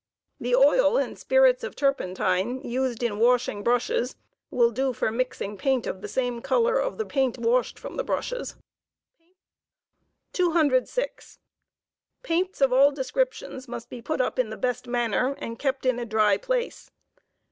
The 0.39 0.55
oil 0.55 0.97
and 0.97 1.15
spirits 1.15 1.63
of 1.63 1.75
turpentine 1.75 2.59
used 2.63 3.03
in 3.03 3.19
washing 3.19 3.61
brushes 3.61 4.15
will 4.49 4.71
do 4.71 4.93
for 4.93 5.11
mixing 5.11 5.59
paint 5.59 5.85
of 5.85 6.01
the 6.01 6.07
same 6.07 6.41
color 6.41 6.79
of 6.79 6.97
the 6.97 7.05
paint 7.05 7.37
washed 7.37 7.77
from 7.77 7.97
the 7.97 8.03
brushes, 8.03 8.53
care 10.33 10.47
of 10.47 10.53
palate. 10.55 10.85
£06. 10.85 11.37
Paints 12.23 12.61
of 12.61 12.73
all 12.73 12.91
descriptions 12.91 13.67
must 13.67 13.91
be 13.91 14.01
put 14.01 14.21
up 14.21 14.39
in 14.39 14.49
the 14.49 14.57
beet 14.57 14.87
manner, 14.87 15.35
and 15.37 15.59
kept 15.59 15.85
in 15.85 15.99
a 15.99 16.05
dry 16.07 16.35
place. 16.35 16.89